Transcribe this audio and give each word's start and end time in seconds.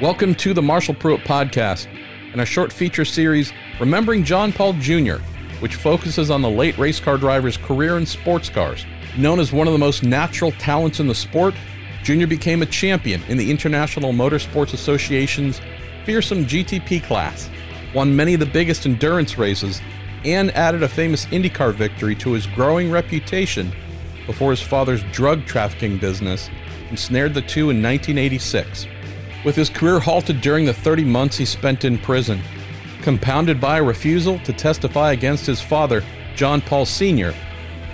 Welcome 0.00 0.36
to 0.36 0.54
the 0.54 0.62
Marshall 0.62 0.94
Pruett 0.94 1.24
Podcast 1.24 1.88
and 2.30 2.40
a 2.40 2.46
short 2.46 2.72
feature 2.72 3.04
series, 3.04 3.52
Remembering 3.80 4.22
John 4.22 4.52
Paul 4.52 4.74
Jr., 4.74 5.16
which 5.58 5.74
focuses 5.74 6.30
on 6.30 6.40
the 6.40 6.48
late 6.48 6.78
race 6.78 7.00
car 7.00 7.18
driver's 7.18 7.56
career 7.56 7.98
in 7.98 8.06
sports 8.06 8.48
cars. 8.48 8.86
Known 9.16 9.40
as 9.40 9.52
one 9.52 9.66
of 9.66 9.72
the 9.72 9.78
most 9.78 10.04
natural 10.04 10.52
talents 10.52 11.00
in 11.00 11.08
the 11.08 11.16
sport, 11.16 11.52
Jr. 12.04 12.28
became 12.28 12.62
a 12.62 12.66
champion 12.66 13.24
in 13.24 13.38
the 13.38 13.50
International 13.50 14.12
Motorsports 14.12 14.72
Association's 14.72 15.60
fearsome 16.04 16.44
GTP 16.46 17.02
class, 17.02 17.50
won 17.92 18.14
many 18.14 18.34
of 18.34 18.40
the 18.40 18.46
biggest 18.46 18.86
endurance 18.86 19.36
races, 19.36 19.80
and 20.24 20.52
added 20.52 20.84
a 20.84 20.88
famous 20.88 21.26
IndyCar 21.26 21.74
victory 21.74 22.14
to 22.14 22.34
his 22.34 22.46
growing 22.46 22.88
reputation 22.88 23.72
before 24.28 24.52
his 24.52 24.62
father's 24.62 25.02
drug 25.10 25.44
trafficking 25.44 25.98
business 25.98 26.50
ensnared 26.88 27.34
the 27.34 27.42
two 27.42 27.70
in 27.70 27.82
1986. 27.82 28.86
With 29.48 29.56
his 29.56 29.70
career 29.70 29.98
halted 29.98 30.42
during 30.42 30.66
the 30.66 30.74
30 30.74 31.04
months 31.04 31.38
he 31.38 31.46
spent 31.46 31.86
in 31.86 31.96
prison, 31.96 32.42
compounded 33.00 33.58
by 33.58 33.78
a 33.78 33.82
refusal 33.82 34.38
to 34.40 34.52
testify 34.52 35.12
against 35.12 35.46
his 35.46 35.58
father, 35.58 36.04
John 36.36 36.60
Paul 36.60 36.84
Sr., 36.84 37.32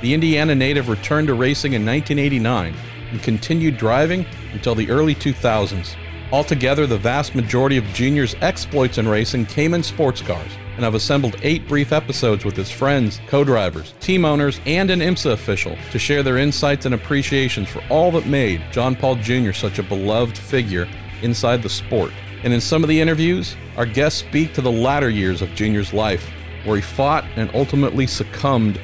the 0.02 0.12
Indiana 0.12 0.56
native 0.56 0.88
returned 0.88 1.28
to 1.28 1.34
racing 1.34 1.74
in 1.74 1.86
1989 1.86 2.74
and 3.12 3.22
continued 3.22 3.77
driving 3.77 4.27
until 4.52 4.74
the 4.74 4.90
early 4.90 5.14
2000s. 5.14 5.94
Altogether, 6.32 6.88
the 6.88 6.98
vast 6.98 7.36
majority 7.36 7.77
of 7.77 7.84
Junior's 7.94 8.34
exploits 8.41 8.98
in 8.98 9.06
racing 9.06 9.46
came 9.46 9.74
in 9.74 9.82
sports 9.84 10.22
cars, 10.22 10.50
and 10.77 10.84
I've 10.84 10.96
assembled 10.96 11.36
eight 11.42 11.68
brief 11.68 11.92
episodes 11.92 12.44
with 12.44 12.56
his 12.56 12.72
friends, 12.72 13.20
co 13.28 13.44
drivers, 13.44 13.94
team 14.00 14.24
owners, 14.24 14.60
and 14.66 14.91
an 14.91 14.98
IMSA 14.98 15.30
official 15.30 15.78
to 15.92 16.00
share 16.00 16.24
their 16.24 16.38
insights 16.38 16.84
and 16.84 16.96
appreciations 16.96 17.68
for 17.68 17.80
all 17.91 18.10
that 18.10 18.27
made 18.27 18.60
John 18.72 18.96
Paul 18.96 19.14
Jr. 19.14 19.52
such 19.52 19.78
a 19.78 19.84
beloved 19.84 20.36
figure 20.36 20.88
inside 21.23 21.62
the 21.62 21.69
sport. 21.69 22.12
And 22.42 22.52
in 22.52 22.61
some 22.61 22.83
of 22.83 22.88
the 22.88 23.00
interviews, 23.00 23.56
our 23.77 23.86
guests 23.86 24.20
speak 24.20 24.52
to 24.55 24.61
the 24.61 24.70
latter 24.70 25.11
years 25.11 25.42
of 25.42 25.55
Junior's 25.55 25.92
life, 25.92 26.28
where 26.64 26.77
he 26.77 26.83
fought 26.83 27.25
and 27.36 27.50
ultimately 27.55 28.06
succumbed 28.06 28.80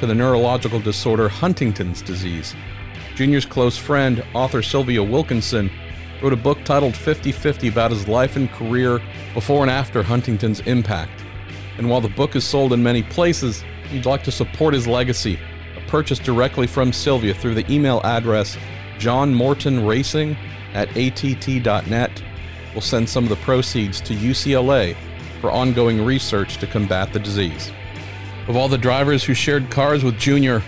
to 0.00 0.06
the 0.06 0.14
neurological 0.14 0.80
disorder 0.80 1.28
Huntington's 1.28 2.02
disease. 2.02 2.54
Junior's 3.14 3.46
close 3.46 3.76
friend, 3.76 4.24
author 4.34 4.62
Sylvia 4.62 5.02
Wilkinson, 5.02 5.70
wrote 6.22 6.32
a 6.32 6.36
book 6.36 6.58
titled 6.64 6.96
50 6.96 7.32
50 7.32 7.68
about 7.68 7.90
his 7.90 8.08
life 8.08 8.36
and 8.36 8.50
career 8.50 9.00
before 9.34 9.62
and 9.62 9.70
after 9.70 10.02
Huntington's 10.02 10.60
impact. 10.60 11.24
And 11.78 11.88
while 11.88 12.00
the 12.00 12.08
book 12.08 12.34
is 12.34 12.44
sold 12.44 12.72
in 12.72 12.82
many 12.82 13.02
places, 13.02 13.62
he'd 13.90 14.06
like 14.06 14.24
to 14.24 14.32
support 14.32 14.74
his 14.74 14.86
legacy. 14.86 15.38
A 15.76 15.80
purchase 15.88 16.18
directly 16.18 16.66
from 16.66 16.92
Sylvia 16.92 17.34
through 17.34 17.54
the 17.54 17.70
email 17.72 18.00
address 18.04 18.56
johnmortonracing 18.98 20.36
at 20.74 20.94
att.net 20.96 22.22
will 22.74 22.80
send 22.80 23.08
some 23.08 23.24
of 23.24 23.30
the 23.30 23.36
proceeds 23.36 24.00
to 24.02 24.14
UCLA 24.14 24.96
for 25.40 25.50
ongoing 25.50 26.04
research 26.04 26.58
to 26.58 26.66
combat 26.66 27.12
the 27.12 27.18
disease. 27.18 27.70
Of 28.48 28.56
all 28.56 28.68
the 28.68 28.76
drivers 28.76 29.24
who 29.24 29.34
shared 29.34 29.70
cars 29.70 30.04
with 30.04 30.18
Junior, 30.18 30.62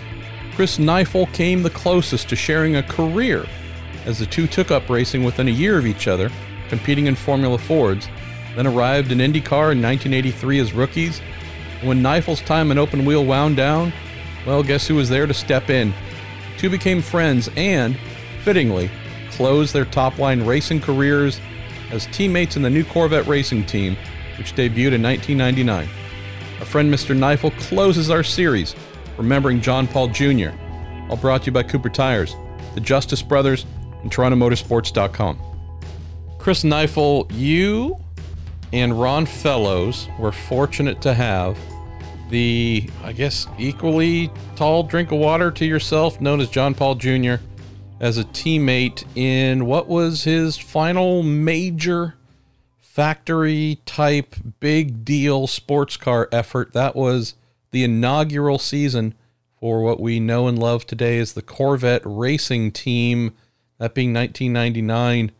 Chris 0.55 0.77
Kneifel 0.77 1.31
came 1.33 1.61
the 1.61 1.69
closest 1.69 2.29
to 2.29 2.35
sharing 2.35 2.77
a 2.77 2.83
career, 2.83 3.45
as 4.05 4.19
the 4.19 4.25
two 4.25 4.47
took 4.47 4.71
up 4.71 4.89
racing 4.89 5.23
within 5.23 5.47
a 5.47 5.51
year 5.51 5.77
of 5.77 5.85
each 5.85 6.07
other, 6.07 6.31
competing 6.69 7.05
in 7.07 7.15
Formula 7.15 7.57
Fords, 7.57 8.07
then 8.55 8.65
arrived 8.65 9.11
in 9.11 9.19
IndyCar 9.19 9.73
in 9.73 9.81
1983 9.81 10.59
as 10.59 10.73
rookies. 10.73 11.19
When 11.83 12.01
Kneifel's 12.01 12.41
time 12.41 12.71
in 12.71 12.79
open 12.79 13.05
wheel 13.05 13.23
wound 13.23 13.57
down, 13.57 13.93
well, 14.47 14.63
guess 14.63 14.87
who 14.87 14.95
was 14.95 15.09
there 15.09 15.27
to 15.27 15.33
step 15.33 15.69
in? 15.69 15.89
The 15.89 16.59
two 16.59 16.69
became 16.69 17.01
friends 17.01 17.49
and, 17.55 17.97
fittingly, 18.43 18.89
closed 19.37 19.71
their 19.71 19.85
top 19.85 20.17
line 20.17 20.43
racing 20.43 20.81
careers 20.81 21.39
as 21.91 22.07
teammates 22.07 22.55
in 22.55 22.63
the 22.63 22.69
new 22.69 22.83
Corvette 22.83 23.27
racing 23.27 23.65
team, 23.65 23.95
which 24.39 24.53
debuted 24.55 24.93
in 24.93 25.03
1999. 25.03 25.87
Our 26.59 26.65
friend 26.65 26.91
Mr. 26.91 27.15
Kneifel 27.15 27.55
closes 27.59 28.09
our 28.09 28.23
series, 28.23 28.75
remembering 29.15 29.61
John 29.61 29.87
Paul 29.87 30.07
Jr., 30.07 30.49
all 31.07 31.17
brought 31.17 31.43
to 31.43 31.45
you 31.45 31.51
by 31.51 31.63
Cooper 31.63 31.89
Tires, 31.89 32.35
the 32.73 32.81
Justice 32.81 33.21
Brothers, 33.21 33.67
and 34.01 34.11
TorontoMotorsports.com. 34.11 35.39
Chris 36.39 36.63
Kneifel, 36.63 37.31
you 37.31 37.95
and 38.73 38.99
Ron 38.99 39.27
Fellows 39.27 40.07
were 40.19 40.31
fortunate 40.31 40.99
to 41.03 41.13
have 41.13 41.57
the, 42.31 42.89
I 43.03 43.13
guess, 43.13 43.47
equally 43.59 44.31
tall 44.55 44.83
drink 44.83 45.11
of 45.11 45.19
water 45.19 45.51
to 45.51 45.65
yourself, 45.65 46.19
known 46.19 46.41
as 46.41 46.49
John 46.49 46.73
Paul 46.73 46.95
Jr., 46.95 47.35
as 47.99 48.17
a 48.17 48.23
teammate 48.23 49.03
in 49.15 49.65
what 49.65 49.87
was 49.87 50.23
his 50.23 50.57
final 50.57 51.23
major 51.23 52.15
factory 52.79 53.79
type 53.85 54.35
big 54.59 55.03
deal 55.05 55.47
sports 55.47 55.97
car 55.97 56.27
effort. 56.31 56.73
That 56.73 56.95
was 56.95 57.35
the 57.71 57.83
inaugural 57.83 58.59
season 58.59 59.13
for 59.59 59.81
what 59.81 59.99
we 59.99 60.19
know 60.19 60.47
and 60.47 60.57
love 60.57 60.85
today 60.85 61.19
as 61.19 61.33
the 61.33 61.41
Corvette 61.41 62.01
racing 62.05 62.71
team, 62.71 63.33
that 63.79 63.93
being 63.93 64.13
1999. 64.13 65.31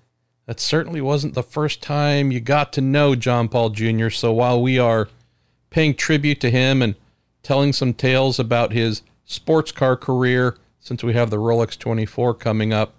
That 0.46 0.60
certainly 0.60 1.02
wasn't 1.02 1.34
the 1.34 1.44
first 1.44 1.82
time 1.82 2.32
you 2.32 2.40
got 2.40 2.72
to 2.74 2.82
know 2.82 3.16
John 3.16 3.50
Paul 3.50 3.72
Jr. 3.72 4.10
So 4.10 4.32
while 4.32 4.62
we 4.62 4.80
are 4.80 5.10
paying 5.70 5.94
tribute 5.94 6.40
to 6.42 6.50
him 6.50 6.82
and 6.82 6.96
telling 7.44 7.74
some 7.74 7.94
tales 7.94 8.40
about 8.40 8.72
his 8.72 9.02
sports 9.26 9.72
car 9.72 9.98
career, 9.98 10.58
since 10.88 11.04
we 11.04 11.14
have 11.14 11.30
the 11.30 11.38
Rolex 11.38 11.78
24 11.78 12.34
coming 12.36 12.72
up, 12.72 12.96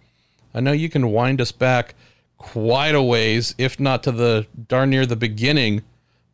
I 0.53 0.61
know 0.61 0.73
you 0.73 0.91
can 0.91 1.11
wind 1.11 1.41
us 1.41 1.53
back 1.53 1.95
quite 2.37 2.95
a 2.95 3.03
ways, 3.03 3.55
if 3.57 3.81
not 3.81 4.03
to 4.03 4.13
the 4.13 4.47
darn 4.69 4.91
near 4.91 5.07
the 5.07 5.17
beginning, 5.17 5.83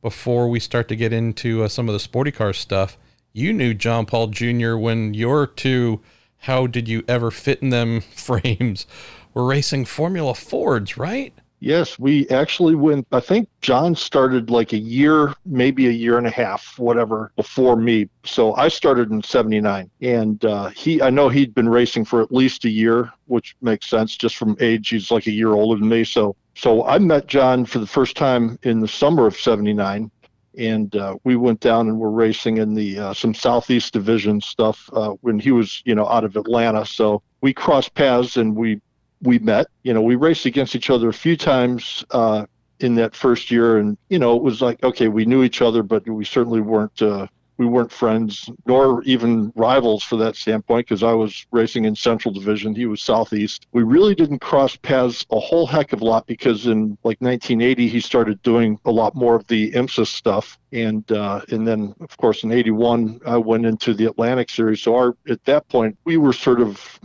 before 0.02 0.48
we 0.48 0.58
start 0.58 0.88
to 0.88 0.96
get 0.96 1.12
into 1.12 1.62
uh, 1.62 1.68
some 1.68 1.88
of 1.88 1.92
the 1.92 2.00
sporty 2.00 2.32
car 2.32 2.52
stuff. 2.52 2.98
You 3.32 3.52
knew 3.52 3.72
John 3.72 4.04
Paul 4.04 4.26
Jr. 4.28 4.74
when 4.74 5.14
your 5.14 5.46
two, 5.46 6.00
how 6.38 6.66
did 6.66 6.88
you 6.88 7.04
ever 7.06 7.30
fit 7.30 7.62
in 7.62 7.70
them 7.70 8.00
frames, 8.14 8.84
were 9.32 9.46
racing 9.46 9.84
Formula 9.84 10.34
Fords, 10.34 10.98
right? 10.98 11.32
Yes, 11.64 11.98
we 11.98 12.28
actually 12.28 12.74
went. 12.74 13.06
I 13.10 13.20
think 13.20 13.48
John 13.62 13.94
started 13.94 14.50
like 14.50 14.74
a 14.74 14.78
year, 14.78 15.32
maybe 15.46 15.86
a 15.86 15.90
year 15.90 16.18
and 16.18 16.26
a 16.26 16.30
half, 16.30 16.78
whatever, 16.78 17.32
before 17.36 17.74
me. 17.74 18.10
So 18.22 18.54
I 18.56 18.68
started 18.68 19.10
in 19.10 19.22
'79, 19.22 19.90
and 20.02 20.44
uh, 20.44 20.68
he, 20.68 21.00
I 21.00 21.08
know 21.08 21.30
he'd 21.30 21.54
been 21.54 21.70
racing 21.70 22.04
for 22.04 22.20
at 22.20 22.30
least 22.30 22.66
a 22.66 22.68
year, 22.68 23.10
which 23.28 23.56
makes 23.62 23.88
sense 23.88 24.14
just 24.14 24.36
from 24.36 24.58
age. 24.60 24.90
He's 24.90 25.10
like 25.10 25.26
a 25.26 25.32
year 25.32 25.52
older 25.54 25.80
than 25.80 25.88
me. 25.88 26.04
So, 26.04 26.36
so 26.54 26.84
I 26.84 26.98
met 26.98 27.28
John 27.28 27.64
for 27.64 27.78
the 27.78 27.86
first 27.86 28.14
time 28.14 28.58
in 28.64 28.80
the 28.80 28.88
summer 28.88 29.26
of 29.26 29.34
'79, 29.34 30.10
and 30.58 30.94
uh, 30.94 31.16
we 31.24 31.34
went 31.36 31.60
down 31.60 31.88
and 31.88 31.98
were 31.98 32.10
racing 32.10 32.58
in 32.58 32.74
the 32.74 32.98
uh, 32.98 33.14
some 33.14 33.32
Southeast 33.32 33.94
Division 33.94 34.38
stuff 34.42 34.90
uh, 34.92 35.12
when 35.22 35.38
he 35.38 35.50
was, 35.50 35.80
you 35.86 35.94
know, 35.94 36.06
out 36.08 36.24
of 36.24 36.36
Atlanta. 36.36 36.84
So 36.84 37.22
we 37.40 37.54
crossed 37.54 37.94
paths 37.94 38.36
and 38.36 38.54
we 38.54 38.82
we 39.24 39.38
met. 39.38 39.66
You 39.82 39.94
know, 39.94 40.02
we 40.02 40.14
raced 40.16 40.46
against 40.46 40.74
each 40.76 40.90
other 40.90 41.08
a 41.08 41.12
few 41.12 41.36
times 41.36 42.04
uh, 42.10 42.46
in 42.80 42.94
that 42.96 43.14
first 43.14 43.50
year, 43.50 43.78
and 43.78 43.96
you 44.08 44.18
know, 44.18 44.36
it 44.36 44.42
was 44.42 44.62
like 44.62 44.82
okay, 44.84 45.08
we 45.08 45.24
knew 45.24 45.42
each 45.42 45.62
other, 45.62 45.82
but 45.82 46.08
we 46.08 46.24
certainly 46.24 46.60
weren't 46.60 47.02
uh, 47.02 47.26
we 47.56 47.66
weren't 47.66 47.92
friends 47.92 48.50
nor 48.66 49.02
even 49.04 49.52
rivals 49.54 50.02
for 50.02 50.16
that 50.16 50.36
standpoint 50.36 50.86
because 50.86 51.02
I 51.02 51.12
was 51.12 51.46
racing 51.52 51.84
in 51.84 51.94
Central 51.94 52.34
Division, 52.34 52.74
he 52.74 52.86
was 52.86 53.00
Southeast. 53.00 53.66
We 53.72 53.82
really 53.82 54.14
didn't 54.14 54.40
cross 54.40 54.76
paths 54.76 55.24
a 55.30 55.38
whole 55.38 55.66
heck 55.66 55.92
of 55.92 56.00
a 56.00 56.04
lot 56.04 56.26
because 56.26 56.66
in 56.66 56.98
like 57.04 57.20
1980 57.20 57.88
he 57.88 58.00
started 58.00 58.42
doing 58.42 58.78
a 58.84 58.90
lot 58.90 59.14
more 59.14 59.36
of 59.36 59.46
the 59.46 59.70
IMSA 59.72 60.06
stuff, 60.06 60.58
and 60.72 61.10
uh, 61.12 61.42
and 61.50 61.66
then 61.66 61.94
of 62.00 62.16
course 62.16 62.42
in 62.42 62.52
81 62.52 63.20
I 63.26 63.36
went 63.36 63.66
into 63.66 63.94
the 63.94 64.06
Atlantic 64.06 64.50
Series. 64.50 64.82
So 64.82 64.96
our 64.96 65.16
at 65.28 65.44
that 65.44 65.68
point 65.68 65.96
we 66.04 66.16
were 66.16 66.32
sort 66.32 66.60
of 66.60 67.00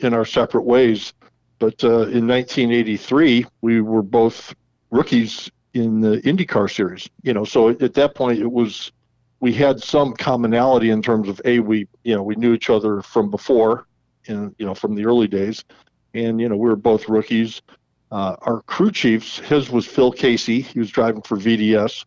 in 0.00 0.12
our 0.12 0.24
separate 0.24 0.64
ways 0.64 1.14
but 1.64 1.82
uh, 1.82 2.08
in 2.08 2.28
1983, 2.28 3.46
we 3.62 3.80
were 3.80 4.02
both 4.02 4.54
rookies 4.90 5.50
in 5.72 5.98
the 5.98 6.20
IndyCar 6.20 6.70
series. 6.70 7.08
You 7.22 7.32
know, 7.32 7.46
so 7.46 7.70
at 7.70 7.94
that 7.94 8.14
point, 8.14 8.38
it 8.38 8.52
was 8.52 8.92
we 9.40 9.54
had 9.54 9.82
some 9.82 10.12
commonality 10.12 10.90
in 10.90 11.00
terms 11.00 11.26
of 11.26 11.40
a 11.46 11.60
we 11.60 11.88
you 12.02 12.14
know 12.14 12.22
we 12.22 12.34
knew 12.34 12.52
each 12.52 12.68
other 12.68 13.00
from 13.00 13.30
before, 13.30 13.86
and 14.26 14.54
you 14.58 14.66
know 14.66 14.74
from 14.74 14.94
the 14.94 15.06
early 15.06 15.26
days, 15.26 15.64
and 16.12 16.38
you 16.38 16.50
know 16.50 16.56
we 16.56 16.68
were 16.68 16.76
both 16.76 17.08
rookies. 17.08 17.62
Uh, 18.12 18.36
our 18.42 18.60
crew 18.62 18.92
chiefs, 18.92 19.38
his 19.38 19.70
was 19.70 19.86
Phil 19.86 20.12
Casey. 20.12 20.60
He 20.60 20.78
was 20.78 20.90
driving 20.90 21.22
for 21.22 21.38
VDS. 21.38 22.04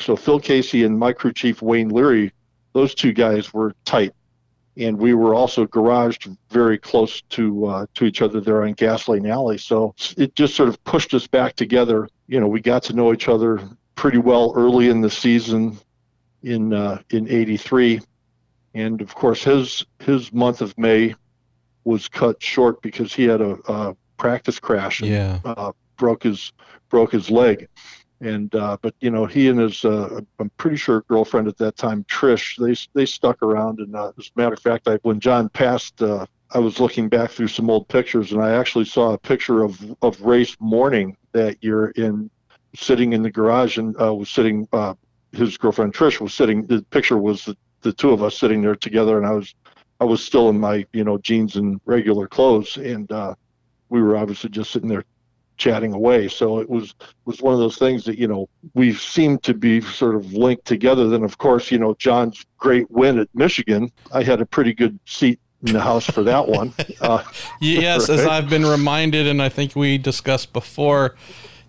So 0.00 0.16
Phil 0.16 0.40
Casey 0.40 0.82
and 0.82 0.98
my 0.98 1.12
crew 1.12 1.32
chief 1.32 1.62
Wayne 1.62 1.90
Leary, 1.90 2.32
those 2.72 2.92
two 2.92 3.12
guys 3.12 3.54
were 3.54 3.72
tight 3.84 4.12
and 4.76 4.98
we 4.98 5.14
were 5.14 5.34
also 5.34 5.66
garaged 5.66 6.36
very 6.50 6.78
close 6.78 7.22
to 7.22 7.66
uh, 7.66 7.86
to 7.94 8.04
each 8.04 8.22
other 8.22 8.40
there 8.40 8.62
on 8.62 8.72
Gasoline 8.72 9.26
Alley. 9.26 9.58
So 9.58 9.94
it 10.16 10.34
just 10.34 10.54
sort 10.54 10.68
of 10.68 10.82
pushed 10.84 11.14
us 11.14 11.26
back 11.26 11.56
together. 11.56 12.08
You 12.28 12.40
know, 12.40 12.48
we 12.48 12.60
got 12.60 12.82
to 12.84 12.92
know 12.92 13.12
each 13.12 13.28
other 13.28 13.60
pretty 13.94 14.18
well 14.18 14.52
early 14.56 14.88
in 14.88 15.00
the 15.00 15.10
season 15.10 15.78
in 16.42 16.72
uh, 16.72 17.00
in 17.10 17.28
'83, 17.28 18.00
and 18.74 19.00
of 19.00 19.14
course 19.14 19.44
his 19.44 19.84
his 20.00 20.32
month 20.32 20.60
of 20.60 20.76
May 20.78 21.14
was 21.84 22.08
cut 22.08 22.42
short 22.42 22.82
because 22.82 23.14
he 23.14 23.24
had 23.24 23.40
a, 23.40 23.56
a 23.68 23.96
practice 24.16 24.58
crash. 24.58 25.00
Yeah. 25.00 25.38
uh, 25.44 25.72
broke 25.96 26.24
his 26.24 26.52
broke 26.88 27.12
his 27.12 27.30
leg. 27.30 27.68
And 28.20 28.54
uh, 28.54 28.78
but 28.80 28.94
you 29.00 29.10
know 29.10 29.26
he 29.26 29.48
and 29.48 29.58
his 29.60 29.84
uh, 29.84 30.20
I'm 30.38 30.50
pretty 30.56 30.76
sure 30.76 31.02
girlfriend 31.02 31.48
at 31.48 31.58
that 31.58 31.76
time 31.76 32.04
Trish 32.04 32.56
they 32.56 32.74
they 32.98 33.04
stuck 33.04 33.42
around. 33.42 33.78
And 33.78 33.94
uh, 33.94 34.12
as 34.18 34.30
a 34.34 34.40
matter 34.40 34.54
of 34.54 34.60
fact 34.60 34.88
I 34.88 34.96
when 35.02 35.20
John 35.20 35.48
passed 35.50 36.00
uh, 36.00 36.24
I 36.50 36.58
was 36.58 36.80
looking 36.80 37.08
back 37.08 37.30
through 37.30 37.48
some 37.48 37.68
old 37.68 37.88
pictures 37.88 38.32
and 38.32 38.40
I 38.40 38.52
actually 38.52 38.86
saw 38.86 39.12
a 39.12 39.18
picture 39.18 39.62
of 39.62 39.78
of 40.00 40.20
race 40.22 40.56
morning 40.60 41.16
that 41.32 41.62
year 41.62 41.88
in 41.88 42.30
sitting 42.74 43.12
in 43.12 43.22
the 43.22 43.30
garage 43.30 43.76
and 43.76 43.94
uh, 44.00 44.14
was 44.14 44.30
sitting 44.30 44.66
uh, 44.72 44.94
his 45.32 45.58
girlfriend 45.58 45.92
Trish 45.92 46.20
was 46.20 46.32
sitting 46.32 46.62
the 46.62 46.82
picture 46.90 47.18
was 47.18 47.44
the, 47.44 47.56
the 47.82 47.92
two 47.92 48.10
of 48.10 48.22
us 48.22 48.38
sitting 48.38 48.62
there 48.62 48.76
together 48.76 49.18
and 49.18 49.26
I 49.26 49.32
was 49.32 49.54
I 50.00 50.04
was 50.04 50.24
still 50.24 50.48
in 50.48 50.58
my 50.58 50.86
you 50.92 51.04
know 51.04 51.18
jeans 51.18 51.56
and 51.56 51.80
regular 51.84 52.26
clothes. 52.26 52.76
And 52.76 53.10
uh, 53.10 53.34
we 53.88 54.02
were 54.02 54.16
obviously 54.16 54.50
just 54.50 54.70
sitting 54.70 54.88
there 54.88 55.04
chatting 55.56 55.92
away. 55.92 56.28
So 56.28 56.60
it 56.60 56.68
was 56.68 56.94
was 57.24 57.40
one 57.40 57.54
of 57.54 57.60
those 57.60 57.76
things 57.76 58.04
that 58.04 58.18
you 58.18 58.28
know 58.28 58.48
we 58.74 58.92
seemed 58.92 59.42
to 59.44 59.54
be 59.54 59.80
sort 59.80 60.14
of 60.14 60.32
linked 60.32 60.64
together. 60.64 61.08
Then 61.08 61.24
of 61.24 61.38
course 61.38 61.70
you 61.70 61.78
know 61.78 61.94
John's 61.94 62.44
great 62.58 62.90
win 62.90 63.18
at 63.18 63.28
Michigan. 63.34 63.90
I 64.12 64.22
had 64.22 64.40
a 64.40 64.46
pretty 64.46 64.74
good 64.74 64.98
seat 65.06 65.40
in 65.66 65.72
the 65.72 65.80
house 65.80 66.06
for 66.06 66.22
that 66.22 66.48
one. 66.48 66.72
Uh, 67.00 67.22
yes, 67.60 68.08
right? 68.08 68.18
as 68.18 68.26
I've 68.26 68.48
been 68.48 68.64
reminded, 68.64 69.26
and 69.26 69.42
I 69.42 69.48
think 69.48 69.76
we 69.76 69.98
discussed 69.98 70.52
before. 70.52 71.14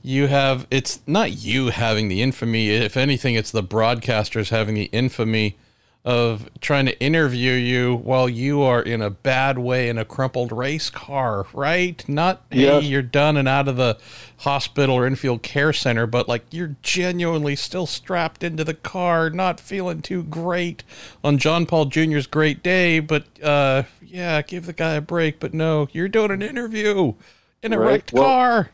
You 0.02 0.28
have 0.28 0.68
it's 0.72 1.02
not 1.06 1.44
you 1.44 1.68
having 1.68 2.08
the 2.08 2.22
infamy. 2.22 2.70
If 2.70 2.96
anything, 2.96 3.36
it's 3.36 3.52
the 3.52 3.64
broadcasters 3.64 4.50
having 4.50 4.76
the 4.76 4.86
infamy 4.86 5.58
of 6.06 6.50
trying 6.62 6.86
to 6.86 6.98
interview 7.02 7.52
you 7.52 7.96
while 7.98 8.30
you 8.30 8.62
are 8.62 8.82
in 8.82 9.02
a 9.02 9.10
bad 9.10 9.58
way 9.58 9.90
in 9.90 9.98
a 9.98 10.06
crumpled 10.06 10.54
race 10.54 10.90
car, 10.90 11.46
right? 11.54 12.08
Not 12.08 12.44
hey, 12.50 12.80
you're 12.80 13.02
done 13.02 13.36
and 13.36 13.48
out 13.48 13.68
of 13.68 13.76
the 13.76 13.98
hospital 14.38 14.96
or 14.96 15.06
infield 15.06 15.44
care 15.44 15.74
center, 15.74 16.08
but 16.08 16.30
like 16.30 16.46
you're 16.52 16.78
genuinely 16.82 17.58
still 17.58 17.86
strapped 17.86 18.42
into 18.42 18.64
the 18.64 18.74
car, 18.74 19.30
not 19.30 19.60
feeling 19.60 20.02
too 20.02 20.24
great 20.24 20.84
on 21.26 21.38
John 21.38 21.66
Paul 21.66 21.86
Jr.'s 21.86 22.28
great 22.28 22.64
day, 22.64 23.00
but 23.02 23.26
uh, 23.44 23.84
yeah, 24.02 24.42
give 24.42 24.66
the 24.66 24.74
guy 24.74 24.94
a 24.94 25.02
break. 25.02 25.42
But 25.42 25.54
no, 25.54 25.90
you're 25.92 26.08
doing 26.08 26.32
an 26.32 26.42
interview 26.42 27.16
in 27.64 27.74
a 27.74 27.80
right. 27.80 27.86
wrecked 27.86 28.14
well, 28.14 28.24
car. 28.24 28.70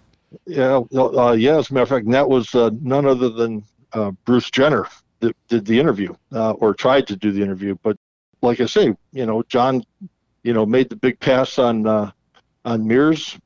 Yeah, 0.45 0.81
uh, 0.95 1.31
yeah. 1.31 1.57
As 1.57 1.69
a 1.69 1.73
matter 1.73 1.83
of 1.83 1.89
fact, 1.89 2.11
that 2.11 2.29
was 2.29 2.53
uh, 2.53 2.69
none 2.81 3.05
other 3.05 3.29
than 3.29 3.63
uh, 3.93 4.11
Bruce 4.25 4.51
Jenner 4.51 4.87
that 5.23 5.35
did 5.47 5.65
the 5.65 5.79
interview 5.79 6.13
uh, 6.31 6.51
or 6.51 6.73
tried 6.73 7.07
to 7.07 7.15
do 7.15 7.31
the 7.31 7.41
interview. 7.41 7.75
But 7.81 7.97
like 8.41 8.59
I 8.61 8.67
say, 8.67 8.95
you 9.11 9.25
know, 9.25 9.43
John, 9.49 9.83
you 10.43 10.53
know, 10.53 10.65
made 10.65 10.89
the 10.89 10.95
big 10.95 11.19
pass 11.19 11.57
on 11.57 11.87
uh, 11.87 12.11
on 12.63 12.87
Mears 12.87 13.37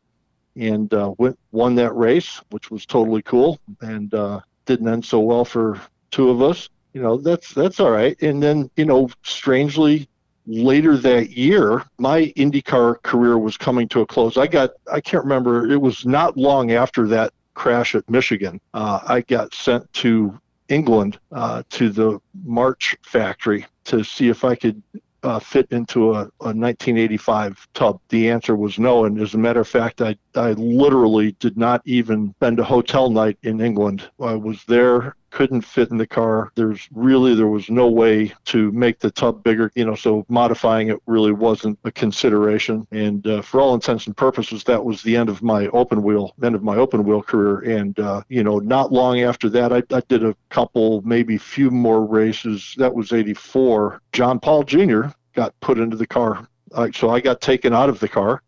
and 0.55 0.93
uh, 0.93 1.13
went 1.17 1.37
won 1.51 1.75
that 1.75 1.95
race, 1.95 2.41
which 2.49 2.69
was 2.69 2.85
totally 2.85 3.21
cool, 3.21 3.59
and 3.81 4.13
uh, 4.13 4.41
didn't 4.65 4.87
end 4.87 5.05
so 5.05 5.19
well 5.19 5.45
for 5.45 5.79
two 6.11 6.29
of 6.29 6.41
us. 6.41 6.69
You 6.93 7.01
know, 7.01 7.17
that's 7.17 7.53
that's 7.53 7.79
all 7.79 7.91
right. 7.91 8.21
And 8.21 8.43
then 8.43 8.69
you 8.75 8.85
know, 8.85 9.09
strangely. 9.23 10.07
Later 10.49 10.95
that 10.95 11.31
year, 11.31 11.83
my 11.97 12.31
IndyCar 12.37 13.01
career 13.03 13.37
was 13.37 13.57
coming 13.57 13.85
to 13.89 13.99
a 13.99 14.05
close. 14.05 14.37
I 14.37 14.47
got, 14.47 14.69
I 14.89 15.01
can't 15.01 15.25
remember, 15.25 15.69
it 15.69 15.81
was 15.81 16.05
not 16.05 16.37
long 16.37 16.71
after 16.71 17.05
that 17.09 17.33
crash 17.53 17.95
at 17.95 18.09
Michigan. 18.09 18.61
Uh, 18.73 19.01
I 19.05 19.19
got 19.27 19.53
sent 19.53 19.91
to 19.91 20.39
England 20.69 21.19
uh, 21.31 21.63
to 21.69 21.89
the 21.89 22.19
March 22.43 22.95
factory 23.03 23.65
to 23.85 24.03
see 24.03 24.29
if 24.29 24.43
I 24.43 24.55
could 24.55 24.81
uh, 25.23 25.39
fit 25.39 25.67
into 25.71 26.11
a, 26.11 26.19
a, 26.41 26.53
1985 26.53 27.67
tub? 27.73 27.99
The 28.09 28.29
answer 28.29 28.55
was 28.55 28.79
no. 28.79 29.05
And 29.05 29.19
as 29.19 29.33
a 29.33 29.37
matter 29.37 29.59
of 29.59 29.67
fact, 29.67 30.01
I, 30.01 30.15
I 30.37 30.51
literally 30.51 31.33
did 31.39 31.57
not 31.57 31.81
even 31.85 32.33
spend 32.37 32.59
a 32.59 32.63
hotel 32.63 33.09
night 33.09 33.37
in 33.43 33.61
England. 33.61 34.09
I 34.19 34.35
was 34.35 34.63
there 34.65 35.15
couldn't 35.37 35.61
fit 35.61 35.91
in 35.91 35.97
the 35.97 36.07
car. 36.07 36.51
There's 36.55 36.87
really 36.91 37.35
there 37.35 37.47
was 37.47 37.69
no 37.69 37.87
way 37.87 38.33
to 38.45 38.71
make 38.71 38.99
the 38.99 39.11
tub 39.11 39.43
bigger, 39.43 39.71
you 39.75 39.85
know. 39.85 39.95
So 39.95 40.25
modifying 40.29 40.87
it 40.87 40.99
really 41.05 41.31
wasn't 41.31 41.77
a 41.83 41.91
consideration. 41.91 42.87
And 42.91 43.25
uh, 43.27 43.41
for 43.41 43.61
all 43.61 43.75
intents 43.75 44.07
and 44.07 44.17
purposes, 44.17 44.63
that 44.63 44.83
was 44.83 45.01
the 45.03 45.15
end 45.15 45.29
of 45.29 45.43
my 45.43 45.67
open 45.67 46.01
wheel 46.01 46.33
end 46.43 46.55
of 46.55 46.63
my 46.63 46.77
open 46.77 47.03
wheel 47.03 47.21
career. 47.21 47.59
And 47.77 47.99
uh, 47.99 48.23
you 48.29 48.43
know, 48.43 48.59
not 48.59 48.91
long 48.91 49.21
after 49.21 49.49
that, 49.49 49.71
I, 49.71 49.83
I 49.95 50.01
did 50.07 50.23
a 50.23 50.35
couple, 50.49 51.01
maybe 51.03 51.37
few 51.37 51.69
more 51.69 52.05
races. 52.05 52.73
That 52.77 52.93
was 52.93 53.11
'84. 53.11 54.01
John 54.13 54.39
Paul 54.39 54.63
Jr. 54.63 55.07
got 55.33 55.59
put 55.59 55.77
into 55.77 55.97
the 55.97 56.07
car. 56.07 56.47
Uh, 56.73 56.89
so 56.93 57.09
I 57.09 57.21
got 57.21 57.41
taken 57.41 57.73
out 57.73 57.89
of 57.89 57.99
the 57.99 58.09
car 58.09 58.41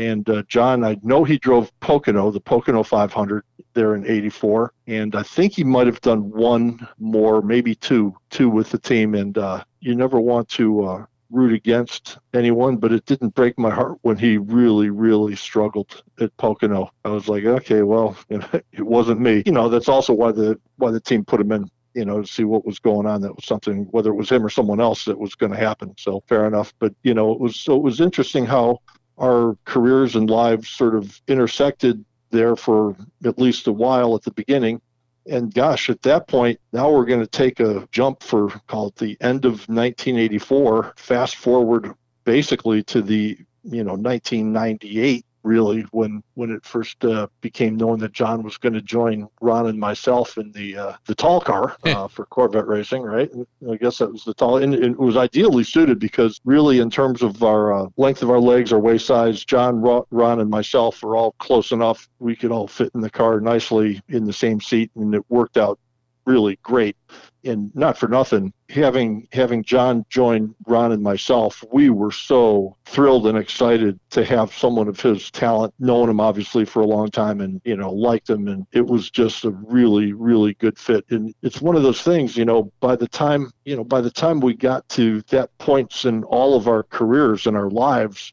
and 0.00 0.26
uh, 0.30 0.42
John, 0.48 0.82
I 0.82 0.96
know 1.02 1.24
he 1.24 1.36
drove 1.36 1.70
Pocono, 1.80 2.30
the 2.30 2.40
Pocono 2.40 2.82
500 2.82 3.44
there 3.74 3.94
in 3.94 4.06
84. 4.06 4.72
And 4.86 5.14
I 5.14 5.22
think 5.22 5.52
he 5.52 5.62
might 5.62 5.86
have 5.86 6.00
done 6.00 6.30
one 6.30 6.88
more, 6.98 7.42
maybe 7.42 7.74
two, 7.74 8.16
two 8.30 8.48
with 8.48 8.70
the 8.70 8.78
team. 8.78 9.14
And 9.14 9.36
uh, 9.36 9.62
you 9.80 9.94
never 9.94 10.18
want 10.18 10.48
to 10.50 10.84
uh, 10.84 11.04
root 11.28 11.52
against 11.52 12.16
anyone, 12.32 12.78
but 12.78 12.92
it 12.92 13.04
didn't 13.04 13.34
break 13.34 13.58
my 13.58 13.68
heart 13.68 13.98
when 14.00 14.16
he 14.16 14.38
really, 14.38 14.88
really 14.88 15.36
struggled 15.36 16.02
at 16.18 16.34
Pocono. 16.38 16.90
I 17.04 17.10
was 17.10 17.28
like, 17.28 17.44
okay, 17.44 17.82
well, 17.82 18.16
it 18.30 18.80
wasn't 18.80 19.20
me. 19.20 19.42
You 19.44 19.52
know, 19.52 19.68
that's 19.68 19.90
also 19.90 20.14
why 20.14 20.32
the 20.32 20.58
why 20.78 20.92
the 20.92 21.00
team 21.00 21.26
put 21.26 21.42
him 21.42 21.52
in 21.52 21.70
you 21.94 22.04
know, 22.04 22.20
to 22.22 22.26
see 22.26 22.44
what 22.44 22.64
was 22.64 22.78
going 22.78 23.04
on. 23.04 23.20
That 23.20 23.34
was 23.34 23.44
something, 23.44 23.88
whether 23.90 24.10
it 24.10 24.14
was 24.14 24.30
him 24.30 24.46
or 24.46 24.48
someone 24.48 24.80
else, 24.80 25.04
that 25.06 25.18
was 25.18 25.34
going 25.34 25.50
to 25.50 25.58
happen. 25.58 25.92
So 25.98 26.22
fair 26.28 26.46
enough. 26.46 26.72
But 26.78 26.94
you 27.02 27.14
know, 27.14 27.32
it 27.32 27.40
was 27.40 27.56
so 27.56 27.74
it 27.74 27.82
was 27.82 28.00
interesting 28.00 28.46
how 28.46 28.78
our 29.20 29.56
careers 29.64 30.16
and 30.16 30.30
lives 30.30 30.68
sort 30.68 30.94
of 30.94 31.20
intersected 31.28 32.04
there 32.30 32.56
for 32.56 32.96
at 33.24 33.38
least 33.38 33.66
a 33.66 33.72
while 33.72 34.14
at 34.14 34.22
the 34.22 34.30
beginning. 34.30 34.80
And 35.26 35.52
gosh, 35.52 35.90
at 35.90 36.02
that 36.02 36.26
point, 36.26 36.58
now 36.72 36.90
we're 36.90 37.04
going 37.04 37.20
to 37.20 37.26
take 37.26 37.60
a 37.60 37.86
jump 37.92 38.22
for 38.22 38.48
call 38.66 38.88
it 38.88 38.96
the 38.96 39.16
end 39.20 39.44
of 39.44 39.68
1984, 39.68 40.94
fast 40.96 41.36
forward 41.36 41.92
basically 42.24 42.82
to 42.84 43.02
the 43.02 43.38
you 43.64 43.84
know 43.84 43.94
1998 43.94 45.24
really 45.42 45.82
when 45.92 46.22
when 46.34 46.50
it 46.50 46.64
first 46.64 47.04
uh, 47.04 47.26
became 47.40 47.76
known 47.76 47.98
that 48.00 48.12
John 48.12 48.42
was 48.42 48.58
going 48.58 48.72
to 48.72 48.82
join 48.82 49.28
Ron 49.40 49.66
and 49.66 49.78
myself 49.78 50.38
in 50.38 50.52
the 50.52 50.76
uh, 50.76 50.92
the 51.06 51.14
tall 51.14 51.40
car 51.40 51.76
uh, 51.84 52.08
for 52.08 52.26
Corvette 52.26 52.66
racing, 52.66 53.02
right? 53.02 53.30
I 53.70 53.76
guess 53.76 53.98
that 53.98 54.12
was 54.12 54.24
the 54.24 54.34
tall, 54.34 54.58
and 54.58 54.74
it 54.74 54.98
was 54.98 55.16
ideally 55.16 55.64
suited 55.64 55.98
because 55.98 56.40
really, 56.44 56.80
in 56.80 56.90
terms 56.90 57.22
of 57.22 57.42
our 57.42 57.72
uh, 57.72 57.86
length 57.96 58.22
of 58.22 58.30
our 58.30 58.40
legs, 58.40 58.72
our 58.72 58.78
waist 58.78 59.06
size, 59.06 59.44
John, 59.44 59.80
Ron, 59.80 60.40
and 60.40 60.50
myself 60.50 61.02
are 61.04 61.16
all 61.16 61.32
close 61.32 61.72
enough. 61.72 62.08
We 62.18 62.36
could 62.36 62.52
all 62.52 62.68
fit 62.68 62.90
in 62.94 63.00
the 63.00 63.10
car 63.10 63.40
nicely 63.40 64.00
in 64.08 64.24
the 64.24 64.32
same 64.32 64.60
seat, 64.60 64.90
and 64.96 65.14
it 65.14 65.22
worked 65.28 65.56
out 65.56 65.78
really 66.26 66.58
great 66.62 66.96
and 67.44 67.74
not 67.74 67.96
for 67.96 68.08
nothing, 68.08 68.52
having 68.68 69.28
having 69.32 69.62
John 69.64 70.04
join 70.08 70.54
Ron 70.66 70.92
and 70.92 71.02
myself, 71.02 71.64
we 71.72 71.90
were 71.90 72.12
so 72.12 72.76
thrilled 72.84 73.26
and 73.26 73.38
excited 73.38 73.98
to 74.10 74.24
have 74.24 74.52
someone 74.52 74.88
of 74.88 75.00
his 75.00 75.30
talent, 75.30 75.74
known 75.78 76.08
him 76.08 76.20
obviously 76.20 76.64
for 76.64 76.80
a 76.80 76.86
long 76.86 77.10
time, 77.10 77.40
and 77.40 77.60
you 77.64 77.76
know 77.76 77.92
liked 77.92 78.30
him, 78.30 78.48
and 78.48 78.66
it 78.72 78.86
was 78.86 79.10
just 79.10 79.44
a 79.44 79.50
really 79.50 80.12
really 80.12 80.54
good 80.54 80.78
fit. 80.78 81.04
And 81.10 81.34
it's 81.42 81.60
one 81.60 81.76
of 81.76 81.82
those 81.82 82.02
things, 82.02 82.36
you 82.36 82.44
know, 82.44 82.72
by 82.80 82.96
the 82.96 83.08
time 83.08 83.50
you 83.64 83.76
know 83.76 83.84
by 83.84 84.00
the 84.00 84.10
time 84.10 84.40
we 84.40 84.54
got 84.54 84.88
to 84.90 85.22
that 85.28 85.56
points 85.58 86.04
in 86.04 86.24
all 86.24 86.56
of 86.56 86.68
our 86.68 86.82
careers 86.84 87.46
and 87.46 87.56
our 87.56 87.70
lives, 87.70 88.32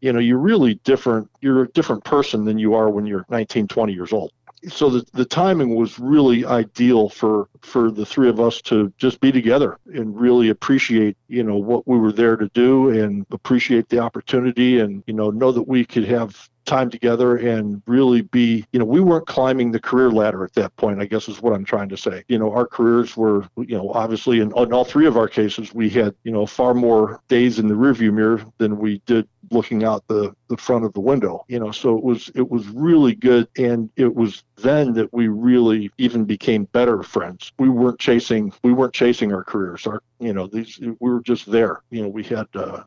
you 0.00 0.12
know, 0.12 0.20
you're 0.20 0.38
really 0.38 0.74
different. 0.84 1.28
You're 1.40 1.64
a 1.64 1.68
different 1.68 2.04
person 2.04 2.44
than 2.44 2.58
you 2.58 2.74
are 2.74 2.90
when 2.90 3.06
you're 3.06 3.24
19, 3.30 3.68
20 3.68 3.92
years 3.92 4.12
old 4.12 4.32
so 4.68 4.90
the, 4.90 5.04
the 5.12 5.24
timing 5.24 5.74
was 5.74 5.98
really 5.98 6.44
ideal 6.44 7.08
for 7.08 7.48
for 7.60 7.90
the 7.90 8.04
three 8.04 8.28
of 8.28 8.40
us 8.40 8.60
to 8.62 8.92
just 8.98 9.20
be 9.20 9.30
together 9.30 9.78
and 9.94 10.18
really 10.18 10.48
appreciate 10.48 11.16
you 11.28 11.42
know 11.42 11.56
what 11.56 11.86
we 11.86 11.98
were 11.98 12.12
there 12.12 12.36
to 12.36 12.48
do 12.48 12.90
and 12.90 13.26
appreciate 13.30 13.88
the 13.88 13.98
opportunity 13.98 14.80
and 14.80 15.02
you 15.06 15.14
know 15.14 15.30
know 15.30 15.52
that 15.52 15.66
we 15.66 15.84
could 15.84 16.04
have 16.04 16.48
time 16.68 16.90
together 16.90 17.36
and 17.36 17.82
really 17.86 18.20
be, 18.20 18.64
you 18.72 18.78
know, 18.78 18.84
we 18.84 19.00
weren't 19.00 19.26
climbing 19.26 19.72
the 19.72 19.80
career 19.80 20.10
ladder 20.10 20.44
at 20.44 20.52
that 20.52 20.76
point, 20.76 21.00
I 21.00 21.06
guess 21.06 21.28
is 21.28 21.40
what 21.40 21.54
I'm 21.54 21.64
trying 21.64 21.88
to 21.88 21.96
say. 21.96 22.22
You 22.28 22.38
know, 22.38 22.52
our 22.52 22.66
careers 22.66 23.16
were, 23.16 23.48
you 23.56 23.76
know, 23.76 23.90
obviously 23.92 24.40
in, 24.40 24.52
in 24.54 24.72
all 24.72 24.84
three 24.84 25.06
of 25.06 25.16
our 25.16 25.28
cases, 25.28 25.72
we 25.72 25.88
had, 25.88 26.14
you 26.24 26.30
know, 26.30 26.44
far 26.46 26.74
more 26.74 27.20
days 27.28 27.58
in 27.58 27.68
the 27.68 27.74
rearview 27.74 28.12
mirror 28.12 28.44
than 28.58 28.78
we 28.78 29.00
did 29.06 29.26
looking 29.50 29.84
out 29.84 30.06
the, 30.08 30.34
the 30.48 30.56
front 30.56 30.84
of 30.84 30.92
the 30.92 31.00
window, 31.00 31.44
you 31.48 31.58
know, 31.58 31.70
so 31.70 31.96
it 31.96 32.04
was, 32.04 32.30
it 32.34 32.48
was 32.48 32.66
really 32.68 33.14
good. 33.14 33.48
And 33.58 33.90
it 33.96 34.14
was 34.14 34.44
then 34.56 34.92
that 34.94 35.12
we 35.12 35.28
really 35.28 35.90
even 35.98 36.24
became 36.24 36.64
better 36.64 37.02
friends. 37.02 37.52
We 37.58 37.68
weren't 37.68 37.98
chasing, 37.98 38.52
we 38.62 38.72
weren't 38.72 38.94
chasing 38.94 39.32
our 39.32 39.44
careers. 39.44 39.86
Our, 39.86 40.02
you 40.20 40.32
know, 40.32 40.46
these, 40.46 40.78
we 40.80 40.94
were 41.00 41.20
just 41.20 41.50
there. 41.50 41.82
You 41.90 42.02
know, 42.02 42.08
we 42.08 42.22
had, 42.24 42.46
uh, 42.54 42.84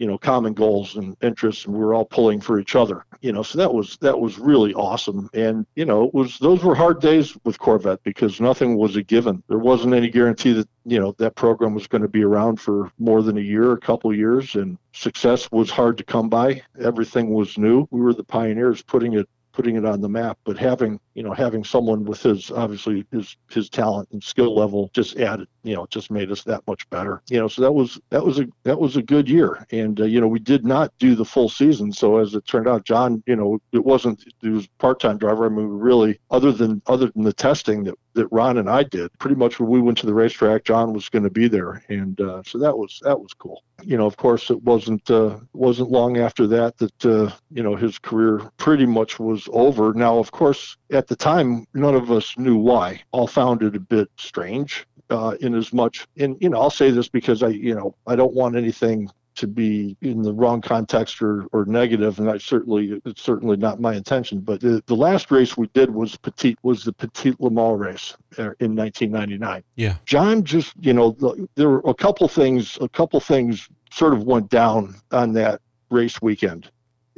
you 0.00 0.06
know 0.08 0.18
common 0.18 0.54
goals 0.54 0.96
and 0.96 1.16
interests 1.22 1.66
and 1.66 1.74
we 1.74 1.80
were 1.80 1.94
all 1.94 2.04
pulling 2.04 2.40
for 2.40 2.58
each 2.58 2.74
other 2.74 3.04
you 3.20 3.32
know 3.32 3.42
so 3.42 3.58
that 3.58 3.72
was 3.72 3.96
that 3.98 4.18
was 4.18 4.38
really 4.38 4.72
awesome. 4.74 5.28
And 5.34 5.66
you 5.76 5.84
know 5.84 6.04
it 6.04 6.14
was 6.14 6.38
those 6.38 6.62
were 6.62 6.74
hard 6.74 7.00
days 7.00 7.36
with 7.44 7.58
corvette 7.58 8.02
because 8.02 8.40
nothing 8.40 8.76
was 8.76 8.96
a 8.96 9.02
given. 9.02 9.42
There 9.48 9.58
wasn't 9.58 9.94
any 9.94 10.08
guarantee 10.08 10.52
that 10.54 10.68
you 10.84 10.98
know 10.98 11.12
that 11.18 11.34
program 11.34 11.74
was 11.74 11.86
going 11.86 12.02
to 12.02 12.08
be 12.08 12.24
around 12.24 12.60
for 12.60 12.90
more 12.98 13.22
than 13.22 13.38
a 13.38 13.42
year 13.42 13.72
a 13.72 13.80
couple 13.80 14.14
years 14.14 14.54
and 14.54 14.78
success 14.92 15.50
was 15.52 15.70
hard 15.70 15.98
to 15.98 16.04
come 16.04 16.28
by. 16.28 16.62
Everything 16.80 17.30
was 17.30 17.58
new. 17.58 17.86
We 17.90 18.00
were 18.00 18.14
the 18.14 18.24
pioneers 18.24 18.82
putting 18.82 19.14
it 19.14 19.28
putting 19.52 19.76
it 19.76 19.84
on 19.84 20.00
the 20.00 20.08
map. 20.08 20.38
But 20.44 20.56
having 20.56 21.00
you 21.20 21.26
know 21.26 21.34
having 21.34 21.62
someone 21.62 22.02
with 22.06 22.22
his 22.22 22.50
obviously 22.50 23.04
his 23.12 23.36
his 23.50 23.68
talent 23.68 24.08
and 24.12 24.24
skill 24.24 24.54
level 24.56 24.90
just 24.94 25.18
added 25.18 25.46
you 25.64 25.74
know 25.74 25.86
just 25.90 26.10
made 26.10 26.32
us 26.32 26.42
that 26.44 26.66
much 26.66 26.88
better. 26.88 27.20
You 27.28 27.40
know, 27.40 27.48
so 27.48 27.60
that 27.60 27.72
was 27.72 28.00
that 28.08 28.24
was 28.24 28.40
a 28.40 28.46
that 28.62 28.80
was 28.80 28.96
a 28.96 29.02
good 29.02 29.28
year, 29.28 29.66
and 29.70 30.00
uh, 30.00 30.04
you 30.04 30.18
know 30.18 30.28
we 30.28 30.38
did 30.38 30.64
not 30.64 30.94
do 30.98 31.14
the 31.14 31.24
full 31.26 31.50
season. 31.50 31.92
So 31.92 32.16
as 32.16 32.34
it 32.34 32.46
turned 32.46 32.68
out, 32.68 32.86
John, 32.86 33.22
you 33.26 33.36
know, 33.36 33.60
it 33.72 33.84
wasn't 33.84 34.24
it 34.42 34.48
was 34.48 34.66
part 34.78 34.98
time 34.98 35.18
driver. 35.18 35.44
I 35.44 35.50
mean, 35.50 35.68
really 35.68 36.18
other 36.30 36.52
than 36.52 36.80
other 36.86 37.10
than 37.10 37.24
the 37.24 37.34
testing 37.34 37.84
that 37.84 37.98
that 38.14 38.26
Ron 38.30 38.58
and 38.58 38.68
I 38.68 38.82
did. 38.82 39.10
Pretty 39.18 39.36
much 39.36 39.60
when 39.60 39.68
we 39.68 39.80
went 39.80 39.98
to 39.98 40.06
the 40.06 40.14
racetrack, 40.14 40.64
John 40.64 40.92
was 40.92 41.08
going 41.08 41.22
to 41.22 41.30
be 41.30 41.48
there, 41.48 41.82
and 41.88 42.20
uh, 42.20 42.42
so 42.44 42.58
that 42.58 42.76
was 42.76 43.00
that 43.02 43.18
was 43.18 43.32
cool. 43.34 43.62
You 43.82 43.96
know, 43.96 44.06
of 44.06 44.16
course, 44.16 44.50
it 44.50 44.62
wasn't 44.62 45.10
uh, 45.10 45.38
wasn't 45.52 45.90
long 45.90 46.18
after 46.18 46.46
that 46.48 46.76
that 46.78 47.06
uh, 47.06 47.30
you 47.50 47.62
know 47.62 47.76
his 47.76 47.98
career 47.98 48.50
pretty 48.56 48.86
much 48.86 49.18
was 49.18 49.48
over. 49.52 49.92
Now, 49.94 50.18
of 50.18 50.32
course, 50.32 50.76
at 50.90 51.06
the 51.10 51.16
time, 51.16 51.66
none 51.74 51.96
of 51.96 52.12
us 52.12 52.38
knew 52.38 52.56
why. 52.56 53.02
All 53.10 53.26
found 53.26 53.62
it 53.64 53.74
a 53.74 53.80
bit 53.80 54.08
strange. 54.16 54.86
Uh, 55.10 55.34
in 55.40 55.56
as 55.56 55.72
much, 55.72 56.06
and 56.18 56.36
you 56.40 56.48
know, 56.48 56.60
I'll 56.60 56.70
say 56.70 56.92
this 56.92 57.08
because 57.08 57.42
I, 57.42 57.48
you 57.48 57.74
know, 57.74 57.96
I 58.06 58.14
don't 58.14 58.32
want 58.32 58.54
anything 58.54 59.10
to 59.34 59.48
be 59.48 59.96
in 60.02 60.22
the 60.22 60.32
wrong 60.32 60.60
context 60.60 61.20
or, 61.20 61.46
or 61.52 61.64
negative, 61.64 62.20
and 62.20 62.30
I 62.30 62.38
certainly 62.38 63.00
it's 63.04 63.20
certainly 63.20 63.56
not 63.56 63.80
my 63.80 63.94
intention. 63.94 64.38
But 64.38 64.60
the, 64.60 64.84
the 64.86 64.94
last 64.94 65.32
race 65.32 65.56
we 65.56 65.66
did 65.74 65.90
was 65.90 66.16
Petit 66.16 66.56
was 66.62 66.84
the 66.84 66.92
Petit 66.92 67.34
Le 67.40 67.50
Mans 67.50 67.80
race 67.80 68.16
uh, 68.38 68.54
in 68.60 68.76
1999. 68.76 69.64
Yeah, 69.74 69.96
John 70.04 70.44
just 70.44 70.74
you 70.78 70.92
know 70.92 71.16
there 71.56 71.70
were 71.70 71.82
a 71.86 71.94
couple 71.94 72.28
things 72.28 72.78
a 72.80 72.88
couple 72.88 73.18
things 73.18 73.68
sort 73.90 74.12
of 74.12 74.22
went 74.22 74.48
down 74.48 74.94
on 75.10 75.32
that 75.32 75.60
race 75.90 76.22
weekend. 76.22 76.70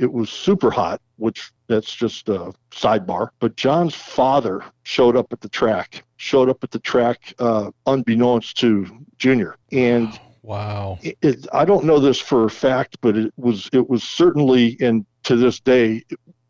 It 0.03 0.13
was 0.13 0.31
super 0.31 0.71
hot, 0.71 1.01
which 1.17 1.53
that's 1.69 1.95
just 1.95 2.29
a 2.29 2.53
sidebar. 2.71 3.29
But 3.39 3.57
John's 3.57 3.95
father 3.95 4.65
showed 4.83 5.17
up 5.17 5.33
at 5.33 5.41
the 5.41 5.49
track, 5.49 6.05
showed 6.17 6.49
up 6.49 6.63
at 6.65 6.71
the 6.71 6.81
track 6.81 7.33
uh, 7.39 7.71
unbeknownst 7.87 8.57
to 8.59 8.87
Junior, 9.19 9.57
and. 9.71 10.09
Wow. 10.45 10.99
It, 11.03 11.17
it, 11.23 11.47
I 11.53 11.65
don't 11.65 11.85
know 11.85 12.01
this 12.01 12.19
for 12.19 12.47
a 12.47 12.51
fact, 12.51 12.99
but 13.01 13.17
it 13.17 13.33
was 13.37 13.71
it 13.73 13.89
was 13.89 14.03
certainly, 14.03 14.77
and 14.81 15.07
to 15.23 15.37
this 15.37 15.61
day, 15.61 16.03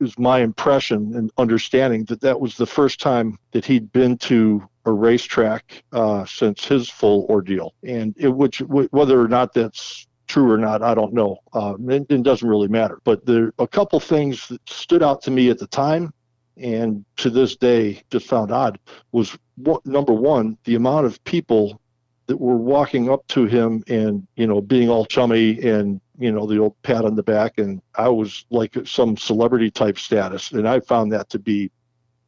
was 0.02 0.18
my 0.18 0.40
impression 0.40 1.14
and 1.16 1.30
understanding 1.38 2.04
that 2.06 2.21
that 2.21 2.38
was 2.38 2.56
the 2.56 2.66
first 2.66 3.00
time 3.00 3.38
that 3.52 3.64
he'd 3.64 3.90
been 3.92 4.18
to 4.18 4.68
a 4.85 4.92
racetrack 4.92 5.82
uh, 5.92 6.25
since 6.25 6.66
his 6.66 6.90
full 6.90 7.25
ordeal, 7.30 7.73
and 7.85 8.14
it, 8.18 8.28
which 8.28 8.59
whether 8.61 9.21
or 9.21 9.28
not 9.28 9.54
that's 9.54 10.06
true 10.32 10.50
or 10.50 10.56
not, 10.56 10.82
I 10.82 10.94
don't 10.94 11.12
know. 11.12 11.36
Uh, 11.52 11.74
it, 11.88 12.06
it 12.08 12.22
doesn't 12.22 12.48
really 12.48 12.68
matter. 12.68 12.98
But 13.04 13.26
there 13.26 13.52
a 13.58 13.66
couple 13.66 14.00
things 14.00 14.48
that 14.48 14.66
stood 14.66 15.02
out 15.02 15.20
to 15.22 15.30
me 15.30 15.50
at 15.50 15.58
the 15.58 15.66
time 15.66 16.10
and 16.56 17.04
to 17.16 17.28
this 17.28 17.54
day 17.54 18.02
just 18.10 18.26
found 18.26 18.50
odd 18.50 18.78
was 19.12 19.36
number 19.84 20.14
one 20.14 20.56
the 20.64 20.74
amount 20.74 21.04
of 21.04 21.22
people 21.24 21.80
that 22.26 22.38
were 22.38 22.56
walking 22.56 23.10
up 23.10 23.26
to 23.28 23.44
him 23.44 23.84
and 23.88 24.26
you 24.36 24.46
know 24.46 24.60
being 24.60 24.88
all 24.88 25.04
chummy 25.04 25.60
and 25.62 26.00
you 26.18 26.30
know 26.30 26.46
the 26.46 26.58
old 26.58 26.74
pat 26.82 27.04
on 27.04 27.14
the 27.14 27.22
back 27.22 27.56
and 27.56 27.80
i 27.94 28.08
was 28.08 28.44
like 28.50 28.76
some 28.84 29.16
celebrity 29.16 29.70
type 29.70 29.98
status 29.98 30.52
and 30.52 30.68
i 30.68 30.78
found 30.80 31.10
that 31.10 31.28
to 31.30 31.38
be 31.38 31.70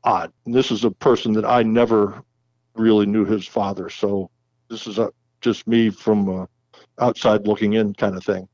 odd 0.04 0.32
and 0.46 0.54
this 0.54 0.70
is 0.70 0.84
a 0.84 0.90
person 0.90 1.34
that 1.34 1.44
i 1.44 1.62
never 1.62 2.22
really 2.76 3.06
knew 3.06 3.26
his 3.26 3.46
father 3.46 3.90
so 3.90 4.30
this 4.68 4.86
is 4.86 4.98
a, 4.98 5.10
just 5.42 5.66
me 5.66 5.90
from 5.90 6.48
outside 6.98 7.46
looking 7.46 7.74
in 7.74 7.92
kind 7.94 8.16
of 8.16 8.24
thing 8.24 8.48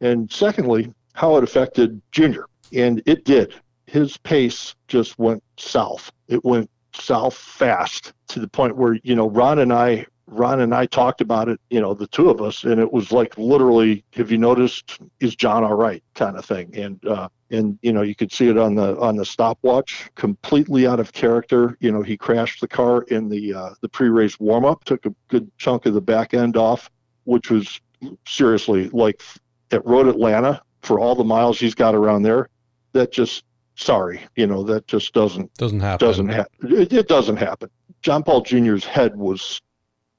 and 0.00 0.30
secondly 0.30 0.92
how 1.14 1.36
it 1.36 1.44
affected 1.44 2.00
junior 2.10 2.46
and 2.72 3.02
it 3.06 3.24
did 3.24 3.54
his 3.86 4.16
pace 4.18 4.74
just 4.88 5.18
went 5.18 5.42
south 5.56 6.10
it 6.28 6.44
went 6.44 6.70
south 6.94 7.34
fast 7.34 8.12
to 8.28 8.40
the 8.40 8.48
point 8.48 8.76
where 8.76 8.98
you 9.02 9.14
know 9.14 9.28
ron 9.28 9.60
and 9.60 9.72
i 9.72 10.06
Ron 10.32 10.60
and 10.60 10.74
I 10.74 10.86
talked 10.86 11.20
about 11.20 11.48
it, 11.48 11.60
you 11.70 11.80
know, 11.80 11.94
the 11.94 12.06
two 12.06 12.30
of 12.30 12.40
us, 12.40 12.64
and 12.64 12.80
it 12.80 12.90
was 12.90 13.12
like 13.12 13.36
literally, 13.36 14.04
have 14.14 14.30
you 14.30 14.38
noticed? 14.38 14.98
Is 15.20 15.36
John 15.36 15.64
all 15.64 15.74
right? 15.74 16.02
Kind 16.14 16.36
of 16.36 16.44
thing. 16.44 16.74
And 16.76 17.04
uh, 17.06 17.28
and 17.50 17.78
you 17.82 17.92
know, 17.92 18.02
you 18.02 18.14
could 18.14 18.32
see 18.32 18.48
it 18.48 18.56
on 18.56 18.74
the 18.74 18.98
on 18.98 19.16
the 19.16 19.24
stopwatch, 19.24 20.10
completely 20.14 20.86
out 20.86 21.00
of 21.00 21.12
character. 21.12 21.76
You 21.80 21.92
know, 21.92 22.02
he 22.02 22.16
crashed 22.16 22.60
the 22.60 22.68
car 22.68 23.02
in 23.02 23.28
the 23.28 23.54
uh, 23.54 23.70
the 23.80 23.88
pre-race 23.88 24.40
warm-up, 24.40 24.84
took 24.84 25.06
a 25.06 25.14
good 25.28 25.50
chunk 25.58 25.86
of 25.86 25.94
the 25.94 26.00
back 26.00 26.34
end 26.34 26.56
off, 26.56 26.90
which 27.24 27.50
was 27.50 27.80
seriously 28.26 28.88
like 28.90 29.22
at 29.70 29.84
Road 29.86 30.08
Atlanta 30.08 30.62
for 30.82 31.00
all 31.00 31.14
the 31.14 31.24
miles 31.24 31.58
he's 31.58 31.74
got 31.74 31.94
around 31.94 32.22
there. 32.22 32.48
That 32.92 33.12
just 33.12 33.44
sorry, 33.76 34.20
you 34.36 34.46
know, 34.46 34.62
that 34.64 34.86
just 34.86 35.12
doesn't 35.12 35.52
doesn't 35.54 35.80
happen. 35.80 36.06
Doesn't 36.06 36.28
happen. 36.28 36.76
It, 36.76 36.92
it 36.92 37.08
doesn't 37.08 37.36
happen. 37.36 37.70
John 38.02 38.22
Paul 38.22 38.42
Jr.'s 38.42 38.84
head 38.84 39.16
was 39.16 39.60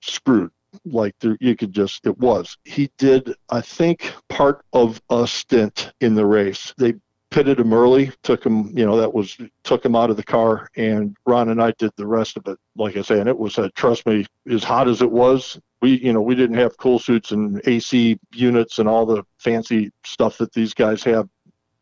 screwed 0.02 0.52
like 0.86 1.14
there, 1.20 1.38
you 1.40 1.56
could 1.56 1.72
just 1.72 2.06
it 2.06 2.18
was 2.18 2.58
he 2.64 2.90
did 2.98 3.34
i 3.50 3.62
think 3.62 4.14
part 4.30 4.66
of 4.74 5.02
a 5.10 5.28
stint 5.28 5.94
in 6.02 6.16
the 6.16 6.26
race 6.26 6.74
they 6.78 6.94
pitted 7.30 7.60
him 7.60 7.74
early 7.74 8.12
took 8.22 8.46
him 8.46 8.76
you 8.78 8.86
know 8.86 8.98
that 8.98 9.14
was 9.14 9.38
took 9.64 9.84
him 9.84 9.96
out 9.96 10.10
of 10.10 10.18
the 10.18 10.24
car 10.24 10.70
and 10.76 11.16
ron 11.26 11.50
and 11.50 11.62
i 11.62 11.72
did 11.78 11.92
the 11.96 12.06
rest 12.06 12.38
of 12.38 12.48
it 12.48 12.58
like 12.76 12.96
i 12.98 13.02
say 13.02 13.20
and 13.20 13.30
it 13.30 13.38
was 13.38 13.58
uh, 13.58 13.70
trust 13.76 14.06
me 14.06 14.26
as 14.50 14.64
hot 14.64 14.88
as 14.88 15.02
it 15.02 15.12
was 15.12 15.60
we 15.84 16.00
you 16.00 16.14
know 16.14 16.22
we 16.22 16.34
didn't 16.34 16.58
have 16.58 16.78
cool 16.78 16.98
suits 16.98 17.32
and 17.32 17.62
ac 17.68 18.18
units 18.34 18.80
and 18.80 18.90
all 18.90 19.06
the 19.06 19.24
fancy 19.38 19.92
stuff 20.04 20.38
that 20.38 20.54
these 20.54 20.74
guys 20.74 21.04
have 21.04 21.28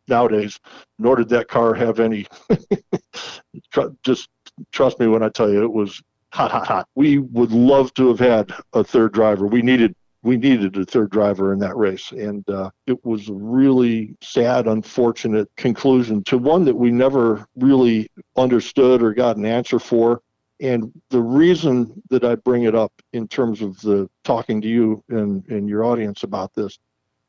nowadays 0.08 0.58
nor 0.98 1.16
did 1.16 1.28
that 1.28 1.48
car 1.48 1.72
have 1.72 2.00
any 2.00 2.26
just 4.02 4.28
trust 4.72 4.98
me 4.98 5.06
when 5.06 5.22
i 5.22 5.28
tell 5.28 5.50
you 5.50 5.62
it 5.62 5.72
was 5.72 6.02
hot, 6.32 6.50
hot, 6.50 6.66
hot. 6.66 6.88
We 6.94 7.18
would 7.18 7.52
love 7.52 7.92
to 7.94 8.08
have 8.08 8.18
had 8.18 8.52
a 8.72 8.82
third 8.82 9.12
driver. 9.12 9.46
We 9.46 9.62
needed 9.62 9.94
we 10.24 10.36
needed 10.36 10.76
a 10.76 10.84
third 10.84 11.10
driver 11.10 11.52
in 11.52 11.58
that 11.58 11.76
race, 11.76 12.12
and 12.12 12.48
uh, 12.48 12.70
it 12.86 13.04
was 13.04 13.28
a 13.28 13.32
really 13.32 14.14
sad, 14.22 14.68
unfortunate 14.68 15.50
conclusion 15.56 16.22
to 16.24 16.38
one 16.38 16.64
that 16.64 16.76
we 16.76 16.92
never 16.92 17.44
really 17.56 18.08
understood 18.36 19.02
or 19.02 19.12
got 19.12 19.36
an 19.36 19.44
answer 19.44 19.80
for. 19.80 20.22
And 20.62 20.92
the 21.10 21.20
reason 21.20 22.02
that 22.08 22.24
I 22.24 22.36
bring 22.36 22.62
it 22.62 22.74
up 22.74 22.92
in 23.12 23.26
terms 23.26 23.60
of 23.62 23.80
the 23.80 24.08
talking 24.22 24.60
to 24.60 24.68
you 24.68 25.02
and, 25.08 25.44
and 25.48 25.68
your 25.68 25.84
audience 25.84 26.22
about 26.22 26.54
this 26.54 26.78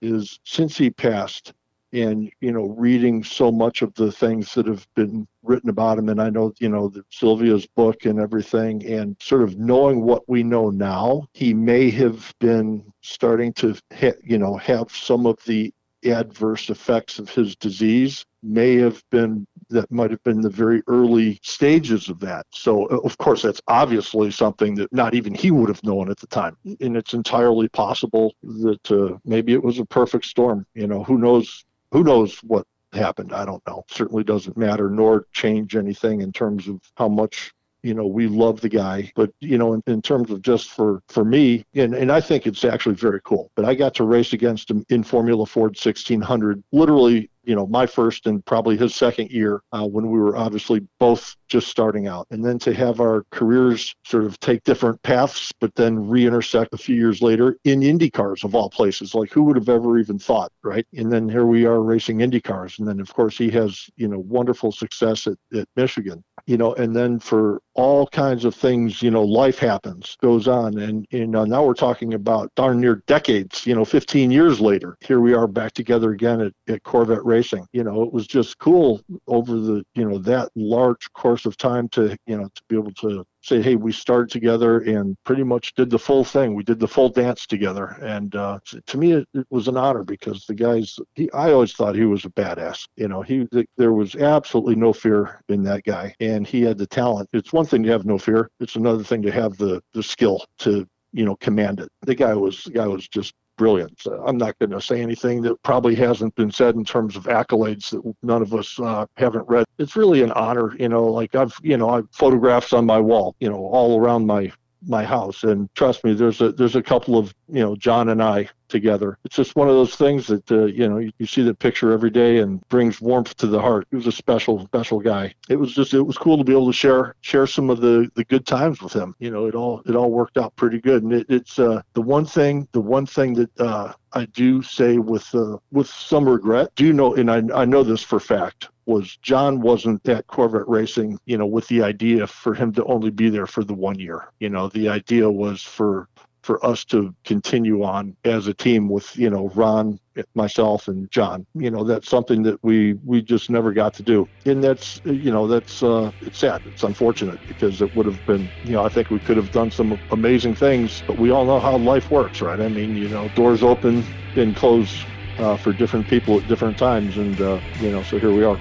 is 0.01 0.39
since 0.43 0.77
he 0.77 0.91
passed, 0.91 1.53
and 1.93 2.31
you 2.41 2.51
know 2.51 2.65
reading 2.65 3.23
so 3.23 3.51
much 3.51 3.81
of 3.81 3.93
the 3.93 4.11
things 4.11 4.53
that 4.53 4.65
have 4.65 4.87
been 4.95 5.27
written 5.43 5.69
about 5.69 5.97
him 5.99 6.09
and 6.09 6.19
i 6.19 6.29
know 6.29 6.51
you 6.59 6.67
know 6.67 6.91
sylvia's 7.11 7.67
book 7.67 8.05
and 8.05 8.19
everything 8.19 8.83
and 8.85 9.15
sort 9.21 9.43
of 9.43 9.57
knowing 9.57 10.01
what 10.01 10.27
we 10.27 10.41
know 10.41 10.69
now 10.71 11.23
he 11.33 11.53
may 11.53 11.91
have 11.91 12.33
been 12.39 12.83
starting 13.01 13.53
to 13.53 13.75
ha- 13.93 14.19
you 14.23 14.39
know 14.39 14.57
have 14.57 14.89
some 14.91 15.27
of 15.27 15.37
the 15.45 15.71
adverse 16.03 16.69
effects 16.69 17.19
of 17.19 17.29
his 17.29 17.55
disease 17.55 18.25
may 18.41 18.75
have 18.75 19.01
been 19.09 19.47
that 19.69 19.91
might 19.91 20.11
have 20.11 20.23
been 20.23 20.41
the 20.41 20.49
very 20.49 20.81
early 20.87 21.39
stages 21.43 22.09
of 22.09 22.19
that. 22.19 22.45
So, 22.51 22.85
of 22.85 23.17
course, 23.17 23.41
that's 23.41 23.61
obviously 23.67 24.31
something 24.31 24.75
that 24.75 24.91
not 24.93 25.13
even 25.15 25.33
he 25.33 25.51
would 25.51 25.69
have 25.69 25.83
known 25.83 26.09
at 26.09 26.17
the 26.17 26.27
time. 26.27 26.57
And 26.79 26.97
it's 26.97 27.13
entirely 27.13 27.67
possible 27.69 28.33
that 28.43 28.91
uh, 28.91 29.17
maybe 29.25 29.53
it 29.53 29.63
was 29.63 29.79
a 29.79 29.85
perfect 29.85 30.25
storm. 30.25 30.65
You 30.73 30.87
know, 30.87 31.03
who 31.03 31.17
knows 31.17 31.65
who 31.91 32.03
knows 32.03 32.37
what 32.39 32.65
happened? 32.91 33.33
I 33.33 33.45
don't 33.45 33.65
know. 33.67 33.83
Certainly 33.89 34.23
doesn't 34.23 34.57
matter 34.57 34.89
nor 34.89 35.27
change 35.31 35.75
anything 35.75 36.21
in 36.21 36.31
terms 36.31 36.67
of 36.67 36.81
how 36.95 37.07
much 37.07 37.53
you 37.83 37.93
know 37.93 38.07
we 38.07 38.27
love 38.27 38.61
the 38.61 38.69
guy 38.69 39.11
but 39.15 39.29
you 39.41 39.57
know 39.57 39.73
in, 39.73 39.83
in, 39.87 40.01
terms 40.01 40.31
of 40.31 40.41
just 40.41 40.69
for 40.69 41.03
for 41.09 41.23
me 41.23 41.65
and, 41.75 41.93
and 41.93 42.11
i 42.11 42.19
think 42.19 42.47
it's 42.47 42.63
actually 42.63 42.95
very 42.95 43.19
cool 43.25 43.51
but 43.55 43.65
i 43.65 43.75
got 43.75 43.93
to 43.93 44.05
race 44.05 44.33
against 44.33 44.71
him 44.71 44.85
in 44.89 45.03
formula 45.03 45.45
ford 45.45 45.71
1600 45.71 46.63
literally 46.71 47.29
you 47.43 47.55
know 47.55 47.67
my 47.67 47.85
first 47.85 48.25
and 48.25 48.45
probably 48.45 48.77
his 48.77 48.95
second 48.95 49.29
year 49.29 49.61
uh, 49.71 49.85
when 49.85 50.09
we 50.09 50.19
were 50.19 50.35
obviously 50.35 50.81
both 50.99 51.35
just 51.47 51.67
starting 51.67 52.07
out. 52.07 52.27
And 52.31 52.43
then 52.43 52.57
to 52.59 52.73
have 52.73 52.99
our 52.99 53.25
careers 53.31 53.93
sort 54.05 54.25
of 54.25 54.39
take 54.39 54.63
different 54.63 55.01
paths 55.03 55.51
but 55.59 55.75
then 55.75 56.09
re-intersect 56.09 56.73
a 56.73 56.77
few 56.77 56.95
years 56.95 57.21
later 57.21 57.57
in 57.63 57.83
indy 57.83 58.09
cars 58.09 58.43
of 58.43 58.55
all 58.55 58.69
places. 58.69 59.13
Like 59.13 59.31
who 59.31 59.43
would 59.43 59.55
have 59.55 59.69
ever 59.69 59.99
even 59.99 60.17
thought 60.19 60.51
right? 60.63 60.85
And 60.95 61.11
then 61.11 61.29
here 61.29 61.45
we 61.45 61.65
are 61.65 61.81
racing 61.81 62.21
indy 62.21 62.41
cars. 62.41 62.79
And 62.79 62.87
then 62.87 62.99
of 62.99 63.13
course 63.13 63.37
he 63.37 63.49
has 63.51 63.89
you 63.97 64.07
know 64.07 64.19
wonderful 64.19 64.71
success 64.71 65.27
at, 65.27 65.37
at 65.55 65.67
michigan 65.75 66.23
you 66.45 66.57
know 66.57 66.73
and 66.75 66.95
then 66.95 67.19
for 67.19 67.61
all 67.75 68.05
kinds 68.07 68.45
of 68.45 68.53
things, 68.53 69.01
you 69.01 69.09
know, 69.09 69.23
life 69.23 69.57
happens, 69.57 70.15
goes 70.21 70.47
on. 70.47 70.77
And, 70.77 71.07
you 71.09 71.23
uh, 71.23 71.27
know, 71.27 71.45
now 71.45 71.65
we're 71.65 71.73
talking 71.73 72.13
about 72.13 72.53
darn 72.55 72.79
near 72.79 73.03
decades, 73.07 73.65
you 73.65 73.73
know, 73.73 73.85
15 73.85 74.31
years 74.31 74.61
later. 74.61 74.97
Here 75.01 75.19
we 75.19 75.33
are 75.33 75.47
back 75.47 75.73
together 75.73 76.11
again 76.11 76.41
at, 76.41 76.53
at 76.67 76.83
Corvette 76.83 77.25
Racing. 77.25 77.67
You 77.73 77.83
know, 77.83 78.03
it 78.03 78.13
was 78.13 78.27
just 78.27 78.59
cool 78.59 79.01
over 79.27 79.59
the, 79.59 79.83
you 79.95 80.07
know, 80.07 80.19
that 80.19 80.49
large 80.55 81.11
course 81.13 81.45
of 81.45 81.57
time 81.57 81.89
to, 81.89 82.15
you 82.27 82.37
know, 82.37 82.47
to 82.53 82.61
be 82.69 82.75
able 82.75 82.93
to 82.93 83.25
say, 83.43 83.61
hey, 83.61 83.75
we 83.75 83.91
started 83.91 84.31
together 84.31 84.79
and 84.79 85.17
pretty 85.25 85.43
much 85.43 85.73
did 85.75 85.89
the 85.89 85.99
full 85.99 86.23
thing. 86.23 86.55
We 86.55 86.63
did 86.63 86.79
the 86.79 86.87
full 86.87 87.09
dance 87.09 87.45
together. 87.45 87.97
And 88.01 88.33
uh, 88.35 88.59
to 88.87 88.97
me, 88.97 89.11
it, 89.13 89.27
it, 89.33 89.45
was 89.49 89.67
an 89.67 89.77
honor 89.77 90.03
because 90.03 90.45
the 90.45 90.55
guys, 90.55 90.97
he, 91.15 91.29
I 91.31 91.51
always 91.51 91.73
thought 91.73 91.95
he 91.95 92.05
was 92.05 92.25
a 92.25 92.29
badass. 92.29 92.87
You 92.95 93.09
know, 93.09 93.21
he 93.21 93.47
there 93.77 93.93
was 93.93 94.15
absolutely 94.15 94.75
no 94.75 94.93
fear 94.93 95.41
in 95.49 95.63
that 95.63 95.83
guy, 95.83 96.15
and 96.19 96.47
he 96.47 96.61
had 96.61 96.77
the 96.77 96.87
talent. 96.87 97.29
It's 97.33 97.53
one 97.53 97.65
thing 97.65 97.83
to 97.83 97.91
have 97.91 98.05
no 98.05 98.17
fear; 98.17 98.49
it's 98.59 98.75
another 98.75 99.03
thing 99.03 99.21
to 99.23 99.31
have 99.31 99.57
the 99.57 99.81
the 99.93 100.01
skill 100.01 100.45
to 100.59 100.87
you 101.11 101.25
know 101.25 101.35
command 101.35 101.79
it. 101.79 101.89
The 102.01 102.15
guy 102.15 102.33
was 102.33 102.63
the 102.63 102.71
guy 102.71 102.87
was 102.87 103.07
just 103.07 103.33
brilliant. 103.57 104.01
I'm 104.25 104.37
not 104.37 104.57
going 104.59 104.71
to 104.71 104.81
say 104.81 105.01
anything 105.01 105.41
that 105.43 105.61
probably 105.63 105.95
hasn't 105.95 106.35
been 106.35 106.51
said 106.51 106.75
in 106.75 106.83
terms 106.83 107.15
of 107.15 107.25
accolades 107.25 107.91
that 107.91 108.15
none 108.23 108.41
of 108.41 108.53
us 108.53 108.79
uh, 108.79 109.05
haven't 109.17 109.47
read. 109.47 109.65
It's 109.77 109.95
really 109.95 110.21
an 110.21 110.31
honor, 110.31 110.75
you 110.77 110.89
know. 110.89 111.05
Like 111.05 111.35
I've, 111.35 111.55
you 111.61 111.77
know, 111.77 111.89
I've 111.89 112.07
photographs 112.11 112.73
on 112.73 112.85
my 112.85 112.99
wall, 112.99 113.35
you 113.39 113.49
know, 113.49 113.57
all 113.57 113.99
around 113.99 114.25
my 114.25 114.51
my 114.87 115.03
house. 115.03 115.43
And 115.43 115.73
trust 115.75 116.03
me, 116.03 116.13
there's 116.13 116.41
a 116.41 116.51
there's 116.51 116.75
a 116.75 116.81
couple 116.81 117.17
of 117.17 117.33
you 117.49 117.61
know 117.61 117.75
John 117.75 118.09
and 118.09 118.21
I 118.21 118.49
together. 118.69 119.17
It's 119.23 119.35
just 119.35 119.55
one 119.55 119.69
of 119.69 119.75
those 119.75 119.95
things 119.95 120.27
that 120.27 120.51
uh, 120.51 120.65
you 120.65 120.87
know 120.87 120.97
you, 120.97 121.11
you, 121.19 121.25
see 121.25 121.43
the 121.43 121.53
picture 121.53 121.91
every 121.91 122.09
day 122.09 122.39
and 122.39 122.67
brings 122.69 122.99
warmth 122.99 123.35
to 123.37 123.47
the 123.47 123.61
heart. 123.61 123.87
He 123.89 123.95
was 123.95 124.07
a 124.07 124.11
special 124.11 124.65
special 124.65 124.99
guy. 124.99 125.33
It 125.49 125.55
was 125.55 125.73
just 125.73 125.93
it 125.93 126.01
was 126.01 126.17
cool 126.17 126.37
to 126.37 126.43
be 126.43 126.51
able 126.51 126.67
to 126.67 126.73
share 126.73 127.15
share 127.21 127.47
some 127.47 127.69
of 127.69 127.81
the 127.81 128.09
the 128.15 128.25
good 128.25 128.45
times 128.45 128.81
with 128.81 128.93
him. 128.93 129.15
You 129.19 129.31
know, 129.31 129.45
it 129.45 129.55
all 129.55 129.81
it 129.85 129.95
all 129.95 130.11
worked 130.11 130.37
out 130.37 130.55
pretty 130.55 130.79
good. 130.79 131.03
And 131.03 131.13
it, 131.13 131.27
it's 131.29 131.59
uh, 131.59 131.81
the 131.93 132.01
one 132.01 132.25
thing 132.25 132.67
the 132.71 132.81
one 132.81 133.05
thing 133.05 133.33
that 133.35 133.59
uh, 133.59 133.93
I 134.13 134.25
do 134.25 134.61
say 134.61 134.97
with 134.97 135.33
uh, 135.35 135.57
with 135.71 135.87
some 135.87 136.27
regret. 136.27 136.71
Do 136.75 136.85
you 136.85 136.93
know? 136.93 137.15
And 137.15 137.29
I 137.29 137.43
I 137.53 137.65
know 137.65 137.83
this 137.83 138.03
for 138.03 138.19
fact 138.19 138.69
was 138.85 139.17
John 139.17 139.61
wasn't 139.61 140.07
at 140.09 140.27
Corvette 140.27 140.67
Racing, 140.67 141.19
you 141.25 141.37
know, 141.37 141.45
with 141.45 141.67
the 141.67 141.83
idea 141.83 142.27
for 142.27 142.53
him 142.53 142.73
to 142.73 142.85
only 142.85 143.09
be 143.11 143.29
there 143.29 143.47
for 143.47 143.63
the 143.63 143.73
one 143.73 143.99
year. 143.99 144.31
You 144.39 144.49
know, 144.49 144.69
the 144.69 144.89
idea 144.89 145.29
was 145.29 145.61
for 145.61 146.07
for 146.43 146.63
us 146.65 146.83
to 146.83 147.15
continue 147.23 147.83
on 147.83 148.15
as 148.25 148.47
a 148.47 148.53
team 148.53 148.89
with 148.89 149.15
you 149.17 149.29
know 149.29 149.49
Ron, 149.55 149.99
myself, 150.35 150.87
and 150.87 151.09
John. 151.09 151.47
You 151.55 151.71
know 151.71 151.83
that's 151.83 152.09
something 152.09 152.43
that 152.43 152.61
we 152.63 152.93
we 153.05 153.21
just 153.21 153.49
never 153.49 153.73
got 153.73 153.93
to 153.95 154.03
do, 154.03 154.29
and 154.45 154.63
that's 154.63 154.99
you 155.05 155.31
know 155.31 155.47
that's 155.47 155.81
uh, 155.81 156.11
it's 156.21 156.39
sad. 156.39 156.61
It's 156.65 156.83
unfortunate 156.83 157.39
because 157.47 157.81
it 157.81 157.93
would 157.95 158.05
have 158.05 158.23
been 158.25 158.51
you 158.63 158.73
know 158.73 158.83
I 158.85 158.89
think 158.89 159.09
we 159.09 159.19
could 159.19 159.37
have 159.37 159.51
done 159.51 159.71
some 159.71 159.97
amazing 160.11 160.55
things, 160.55 161.03
but 161.07 161.17
we 161.17 161.31
all 161.31 161.45
know 161.45 161.59
how 161.59 161.77
life 161.77 162.11
works, 162.11 162.41
right? 162.41 162.59
I 162.59 162.67
mean 162.69 162.95
you 162.95 163.07
know 163.09 163.29
doors 163.29 163.63
open 163.63 164.05
and 164.35 164.55
close 164.55 165.05
uh, 165.37 165.57
for 165.57 165.73
different 165.73 166.07
people 166.07 166.39
at 166.39 166.47
different 166.47 166.77
times, 166.77 167.17
and 167.17 167.39
uh, 167.41 167.59
you 167.79 167.91
know 167.91 168.03
so 168.03 168.19
here 168.19 168.33
we 168.33 168.43
are. 168.43 168.59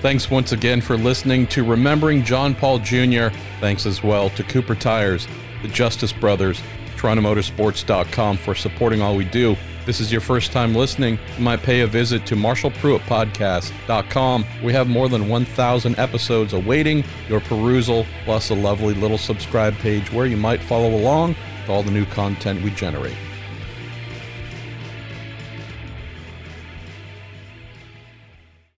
Thanks 0.00 0.30
once 0.30 0.52
again 0.52 0.80
for 0.80 0.96
listening 0.96 1.46
to 1.48 1.62
Remembering 1.62 2.24
John 2.24 2.54
Paul 2.56 2.78
Jr. 2.80 3.28
Thanks 3.60 3.86
as 3.86 4.02
well 4.02 4.30
to 4.30 4.42
Cooper 4.42 4.74
Tires, 4.74 5.28
the 5.62 5.68
Justice 5.68 6.12
Brothers, 6.12 6.60
TorontoMotorsports.com 6.96 8.36
for 8.36 8.56
supporting 8.56 9.00
all 9.00 9.14
we 9.16 9.24
do. 9.24 9.56
this 9.86 10.00
is 10.00 10.10
your 10.10 10.20
first 10.20 10.50
time 10.52 10.74
listening, 10.74 11.18
you 11.36 11.42
might 11.42 11.62
pay 11.62 11.82
a 11.82 11.86
visit 11.86 12.26
to 12.26 12.34
MarshallPruettPodcast.com. 12.34 14.44
We 14.62 14.72
have 14.72 14.88
more 14.88 15.08
than 15.08 15.28
1,000 15.28 15.96
episodes 15.98 16.52
awaiting 16.52 17.04
your 17.28 17.40
perusal, 17.40 18.04
plus 18.24 18.50
a 18.50 18.54
lovely 18.54 18.94
little 18.94 19.18
subscribe 19.18 19.74
page 19.74 20.12
where 20.12 20.26
you 20.26 20.36
might 20.36 20.62
follow 20.62 20.96
along 20.96 21.36
with 21.60 21.70
all 21.70 21.82
the 21.84 21.90
new 21.92 22.06
content 22.06 22.60
we 22.62 22.70
generate. 22.70 23.16